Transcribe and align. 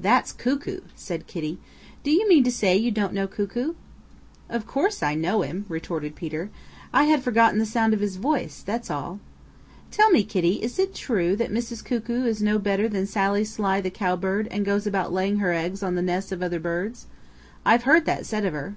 "That's 0.00 0.32
Cuckoo," 0.32 0.80
said 0.94 1.26
Kitty. 1.26 1.58
"Do 2.02 2.10
you 2.10 2.26
mean 2.26 2.42
to 2.44 2.50
say 2.50 2.74
you 2.78 2.90
don't 2.90 3.12
know 3.12 3.26
Cuckoo?" 3.26 3.74
"Of 4.48 4.66
course 4.66 5.02
I 5.02 5.14
know 5.14 5.42
him," 5.42 5.66
retorted 5.68 6.16
Peter. 6.16 6.48
"I 6.94 7.04
had 7.04 7.22
forgotten 7.22 7.58
the 7.58 7.66
sound 7.66 7.92
of 7.92 8.00
his 8.00 8.16
voice, 8.16 8.62
that's 8.62 8.90
all. 8.90 9.20
Tell 9.90 10.08
me, 10.08 10.24
Kitty, 10.24 10.62
is 10.62 10.78
it 10.78 10.94
true 10.94 11.36
that 11.36 11.52
Mrs. 11.52 11.84
Cuckoo 11.84 12.24
is 12.24 12.40
no 12.40 12.58
better 12.58 12.88
than 12.88 13.06
Sally 13.06 13.44
Sly 13.44 13.82
the 13.82 13.90
Cowbird 13.90 14.48
and 14.50 14.64
goes 14.64 14.86
about 14.86 15.12
laying 15.12 15.40
her 15.40 15.52
eggs 15.52 15.82
in 15.82 15.94
the 15.94 16.00
nests 16.00 16.32
of 16.32 16.42
other 16.42 16.58
birds? 16.58 17.04
I've 17.66 17.82
heard 17.82 18.06
that 18.06 18.24
said 18.24 18.46
of 18.46 18.54
her." 18.54 18.76